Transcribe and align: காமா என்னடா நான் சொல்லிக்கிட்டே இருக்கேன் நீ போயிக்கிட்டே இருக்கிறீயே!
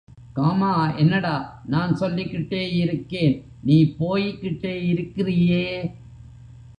காமா 0.33 0.95
என்னடா 0.97 1.33
நான் 1.65 1.95
சொல்லிக்கிட்டே 1.95 2.77
இருக்கேன் 2.77 3.35
நீ 3.63 3.77
போயிக்கிட்டே 3.99 4.87
இருக்கிறீயே! 4.87 5.65